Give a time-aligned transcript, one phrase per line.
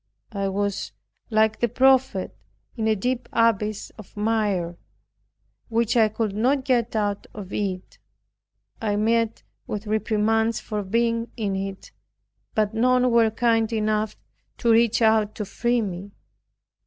[0.31, 0.93] I was
[1.29, 2.35] (like the prophet)
[2.75, 4.75] in a deep abyss of mire,
[5.69, 7.51] which I could not get out off.
[8.81, 11.91] I met with reprimands for being in it,
[12.55, 14.15] but none were kind enough
[14.57, 16.13] to reach out to free me.